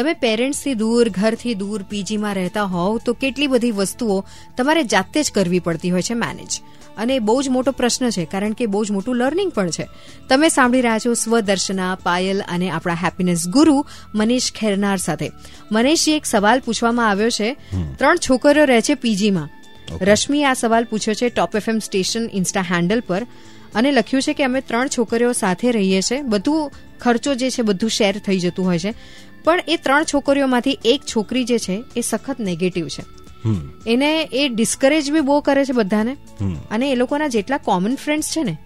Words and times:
તમે 0.00 0.12
પેરેન્ટ્સથી 0.14 0.74
દૂર 0.74 1.08
ઘરથી 1.08 1.54
દૂર 1.54 1.82
પીજીમાં 1.82 2.34
રહેતા 2.34 2.62
હોવ 2.62 2.98
તો 2.98 3.12
કેટલી 3.12 3.46
બધી 3.46 3.70
વસ્તુઓ 3.70 4.24
તમારે 4.56 4.84
જાતે 4.84 5.22
જ 5.22 5.32
કરવી 5.32 5.60
પડતી 5.60 5.90
હોય 5.90 6.02
છે 6.02 6.14
મેનેજ 6.14 6.62
અને 6.96 7.18
બહુ 7.18 7.42
જ 7.42 7.48
મોટો 7.48 7.72
પ્રશ્ન 7.72 8.10
છે 8.10 8.24
કારણ 8.24 8.52
કે 8.52 8.66
બહુ 8.66 8.84
જ 8.84 8.90
મોટું 8.90 9.16
લર્નિંગ 9.16 9.52
પણ 9.52 9.70
છે. 9.70 9.86
તમે 10.28 10.48
સાંભળી 10.48 10.80
રહ્યા 10.80 10.98
છો 10.98 11.14
સ્વદર્શના 11.14 11.94
પાયલ 11.94 12.42
અને 12.48 12.70
આપણા 12.70 12.94
હેપીનેસ 12.94 13.48
ગુરુ 13.48 13.86
મનીષ 14.14 14.52
ખેરનાર 14.52 14.96
સાથે. 14.96 15.32
મનીષજી 15.72 16.12
એક 16.12 16.26
સવાલ 16.26 16.60
પૂછવામાં 16.60 17.10
આવ્યો 17.10 17.30
છે. 17.30 17.56
ત્રણ 17.98 18.16
છોકરીઓ 18.16 18.64
રહે 18.64 18.80
છે 18.80 18.94
પીજીમાં. 18.94 19.48
રશ્મિ 20.00 20.44
આ 20.44 20.54
સવાલ 20.54 20.84
પૂછ્યો 20.84 21.14
છે 21.14 21.28
top 21.28 21.56
FM 21.56 21.78
station 21.78 22.28
insta 22.32 22.60
handle 22.60 23.00
પર 23.00 23.26
અને 23.74 23.92
લખ્યું 23.92 24.22
છે 24.22 24.32
કે 24.32 24.44
અમે 24.44 24.60
ત્રણ 24.60 24.88
છોકરીઓ 24.88 25.32
સાથે 25.32 25.72
રહીએ 25.72 26.00
છીએ. 26.02 26.22
બધું 26.22 26.70
ખર્ચો 27.00 27.34
જે 27.34 27.50
છે 27.50 27.62
બધું 27.62 27.90
શેર 27.90 28.18
થઈ 28.18 28.38
જતું 28.38 28.66
હોય 28.66 28.78
છે. 28.78 28.94
પણ 29.44 29.60
એ 29.68 29.76
ત્રણ 29.76 30.04
છોકરીઓમાંથી 30.04 30.78
એક 30.84 31.02
છોકરી 31.16 31.44
જે 31.44 31.58
છે 31.58 31.84
એ 31.96 32.00
સખત 32.00 32.40
નેગેટિવ 32.40 32.88
છે. 32.88 33.04
એને 33.86 34.08
એ 34.32 34.48
ડિસ્કરેજ 34.48 35.12
બી 35.12 35.20
બહુ 35.20 35.40
કરે 35.40 35.64
છે 35.64 35.72
બધાને. 35.72 36.16
અને 36.70 36.90
એ 36.92 36.94
લોકોના 36.94 37.28
જેટલા 37.28 37.58
કોમન 37.58 37.94
ફ્રેન્ડ્સ 37.94 38.32
છે 38.32 38.44
ને 38.44 38.58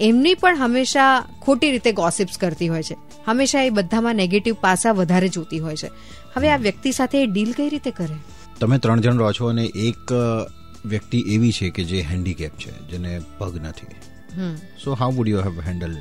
એમની 0.00 0.34
પણ 0.34 0.56
હંમેશા 0.56 1.24
ખોટી 1.42 1.70
રીતે 1.70 1.92
ગોસિપ્સ 1.92 2.38
કરતી 2.38 2.68
હોય 2.68 2.82
છે. 2.82 2.96
હંમેશા 3.26 3.62
એ 3.62 3.70
બધામાં 3.70 4.16
નેગેટિવ 4.16 4.54
પાસા 4.60 4.92
વધારે 4.92 5.28
જોતી 5.28 5.58
હોય 5.58 5.76
છે. 5.76 5.90
હવે 6.34 6.50
આ 6.50 6.56
વ્યક્તિ 6.56 6.92
સાથે 6.92 7.22
એ 7.22 7.26
ડીલ 7.26 7.52
કઈ 7.52 7.68
રીતે 7.68 7.90
કરે? 7.90 8.16
તમે 8.60 8.78
ત્રણ 8.78 9.00
જણ 9.00 9.18
રહો 9.18 9.32
છો 9.32 9.46
અને 9.46 9.64
એક 9.64 10.12
વ્યક્તિ 10.86 11.18
એવી 11.28 11.52
છે 11.52 11.70
કે 11.70 11.84
જે 11.84 12.02
હેન્ડીકેપ 12.02 12.58
છે 12.58 12.72
જેને 12.90 13.20
પગ 13.38 13.52
નથી. 13.56 13.96
So 14.84 14.94
how 14.94 15.10
would 15.12 15.28
you 15.28 15.42
have 15.42 15.60
handle 15.60 15.96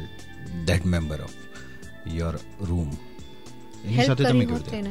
that 0.67 0.85
member 0.85 1.19
of 1.21 1.35
your 2.15 2.35
room 2.69 2.91
એની 3.83 4.05
સાથે 4.05 4.23
તમે 4.23 4.45
કેવી 4.45 4.57
રીતે? 4.57 4.81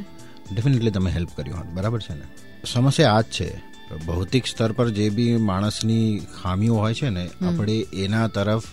ડેફિનેટલી 0.53 0.91
તમે 0.91 1.11
હેલ્પ 1.11 1.29
કર્યું 1.37 1.59
હોત. 1.59 1.67
બરાબર 1.67 2.01
છે 2.01 2.15
ને? 2.15 2.27
સમસ્યા 2.73 3.13
આ 3.13 3.21
જ 3.21 3.25
છે. 3.25 3.73
ભૌતિક 4.07 4.47
સ્તર 4.47 4.73
પર 4.73 4.89
જે 4.89 5.09
બી 5.11 5.37
માણસની 5.37 6.21
ખામીઓ 6.43 6.75
હોય 6.75 6.95
છે 6.95 7.09
ને 7.09 7.27
આપણે 7.47 7.75
એના 7.95 8.29
તરફ 8.29 8.65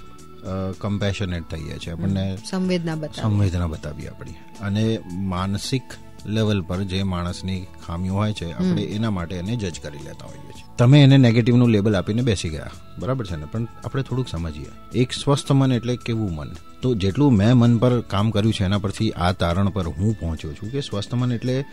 કમ્પેશનેટ 0.80 1.44
થઈએ 1.44 1.78
છીએ. 1.78 1.94
આપણને 1.94 2.38
સંવેદના 2.50 2.96
સંવેદના 3.22 3.68
બતાવી 3.68 4.08
આપણી. 4.08 4.36
અને 4.62 5.00
માનસિક 5.12 5.84
લેવલ 6.26 6.62
પર 6.62 6.84
જે 6.84 7.04
માણસની 7.04 7.66
ખામીઓ 7.88 8.14
હોય 8.14 8.34
છે 8.34 8.52
આપણે 8.52 8.82
એના 8.84 9.12
માટે 9.12 9.36
એને 9.36 9.56
જજ 9.56 9.80
કરી 9.80 9.98
લેતા 9.98 10.26
હોઈએ 10.26 10.52
છીએ. 10.52 10.64
તમે 10.78 11.04
એને 11.04 11.18
નેગેટિવનું 11.18 11.70
લેબલ 11.70 11.96
આપીને 11.96 12.22
બેસી 12.22 12.50
ગયા. 12.50 12.72
બરાબર 13.00 13.26
છે 13.26 13.36
ને? 13.36 13.46
પણ 13.46 13.68
આપણે 13.86 14.04
થોડુંક 14.04 14.28
સમજીએ. 14.28 15.00
એક 15.00 15.12
સ્વસ્થ 15.12 15.52
મન 15.52 15.74
એટલે 15.74 15.96
કેવું 15.96 16.36
મન? 16.36 16.50
તો 16.82 16.96
જેટલું 16.96 17.34
મેં 17.34 17.56
મન 17.56 17.78
પર 17.78 18.02
કામ 18.02 18.32
કર્યું 18.32 18.54
છે 18.54 18.64
એના 18.64 18.78
પરથી 18.78 19.12
આ 19.12 19.32
તારણ 19.32 19.70
પર 19.70 19.88
હું 19.88 20.20
પહોંચ્યો 20.20 20.54
છું 20.54 20.72
કે 20.72 20.82
સ્વસ્થ 20.82 21.14
મન 21.14 21.32
એટલે 21.32 21.66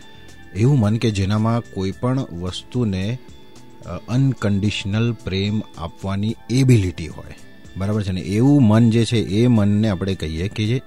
એવું 0.55 0.79
મન 0.79 0.97
કે 0.97 1.11
જેનામાં 1.11 1.61
કોઈ 1.61 1.91
પણ 1.91 2.19
વસ્તુને 2.19 3.17
અનકન્ડિશનલ 4.09 5.13
પ્રેમ 5.13 5.61
આપવાની 5.77 6.35
એબિલિટી 6.49 7.07
હોય. 7.07 7.35
બરાબર 7.77 8.03
છે 8.03 8.11
ને? 8.11 8.21
એવું 8.21 8.63
મન 8.63 8.89
જે 8.89 9.05
છે 9.05 9.17
એ 9.17 9.47
મનને 9.47 9.89
આપણે 9.89 10.15
કહીએ 10.15 10.47
કે 10.47 10.65
જે, 10.65 10.81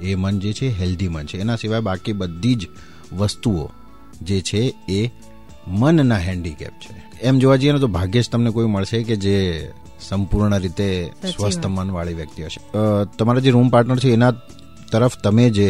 એ 0.00 0.14
મન 0.14 0.38
જે 0.38 0.52
છે 0.52 0.68
હેલ્ધી 0.68 1.08
મન 1.08 1.26
છે. 1.26 1.38
એના 1.38 1.56
સિવાય 1.56 1.80
બાકી 1.80 2.12
બધી 2.12 2.54
જ 2.54 2.68
વસ્તુઓ 3.18 3.70
જે 4.22 4.40
છે 4.40 4.74
એ 4.88 5.10
મનના 5.68 6.18
હેન્ડીકેપ 6.18 6.72
છે. 6.72 7.20
એમ 7.20 7.38
જોવા 7.38 7.56
જઈએ 7.56 7.72
ને 7.72 7.78
તો 7.78 7.86
ભાગ્યે 7.86 8.22
જ 8.22 8.30
તમને 8.30 8.50
કોઈ 8.50 8.66
મળશે 8.66 9.02
કે 9.02 9.16
જે 9.16 9.68
સંપૂર્ણ 10.08 10.58
રીતે 10.58 10.88
સ્વસ્થ 11.32 11.66
મનવાળી 11.66 12.14
વ્યક્તિ 12.14 12.42
હશે 12.44 12.60
તમારા 13.18 13.40
જે 13.40 13.50
રૂમ 13.50 13.68
પાર્ટનર 13.68 13.98
છે 13.98 14.12
એના 14.12 14.32
તરફ 14.92 15.18
તમે 15.18 15.46
જે 15.50 15.68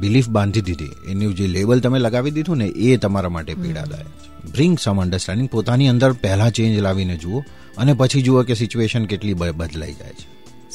બિલીફ 0.00 0.28
બાંધી 0.28 0.60
દીધી 0.60 0.90
એનું 1.08 1.34
જે 1.34 1.46
લેબલ 1.46 1.80
તમે 1.80 1.98
લગાવી 1.98 2.30
દીધું 2.30 2.56
ને 2.56 2.66
એ 2.66 2.96
તમારા 2.96 3.28
માટે 3.28 3.54
પીડાદાયક 3.54 4.06
છે. 4.06 4.52
બ્રિંગ 4.52 4.78
સમ 4.78 5.00
અન્ડરસ્ટેન્ડિંગ 5.02 5.48
પોતાની 5.50 5.88
અંદર 5.88 6.12
પહેલા 6.12 6.50
ચેન્જ 6.50 6.78
લાવીને 6.78 7.16
જુઓ 7.16 7.40
અને 7.78 7.92
પછી 7.92 8.22
જુઓ 8.22 8.42
કે 8.42 8.54
સિચ્યુએશન 8.54 9.04
કેટલી 9.04 9.34
બદલાઈ 9.34 9.94
જાય 9.94 10.16
છે. 10.20 10.26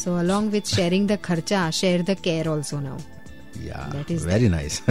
So 0.04 0.16
along 0.18 0.52
with 0.52 0.68
sharing 0.76 1.06
the 1.10 1.20
ખર્ચા 1.24 1.70
share 1.70 2.00
the 2.02 2.18
care 2.24 2.50
also 2.50 2.80
now 2.80 3.00
very 4.26 4.50
nice 4.50 4.82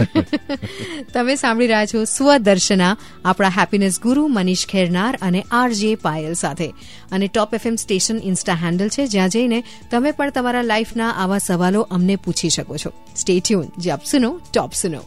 તમે 1.13 1.35
સાંભળી 1.35 1.67
રહ્યા 1.67 1.85
છો 1.85 2.03
સ્વદર્શના 2.03 2.97
આપણા 3.25 3.49
હેપીનેસ 3.49 4.01
ગુરુ 4.01 4.27
મનીષ 4.27 4.67
ખેરનાર 4.67 5.19
અને 5.21 5.45
આરજે 5.51 5.95
પાયલ 5.95 6.33
સાથે. 6.33 6.73
અને 7.11 7.27
top 7.27 7.53
FM 7.53 7.75
station 7.75 8.17
insta 8.23 8.53
handle 8.53 8.89
છે 8.89 9.07
જ્યાં 9.07 9.29
જઈને 9.29 9.63
તમે 9.91 10.11
પણ 10.11 10.29
તમારા 10.29 10.61
લાઈફના 10.61 11.11
આવા 11.11 11.37
સવાલો 11.37 11.81
અમને 11.81 12.15
પૂછી 12.15 12.49
શકો 12.49 12.77
છો. 12.77 12.93
સ્ટે 13.15 13.39
ટ્યુન 13.39 13.67
જે 13.77 13.91
આપ 13.91 14.05
સુનો 14.05 14.39
ટોપ 14.53 14.73
સુનો. 14.73 15.01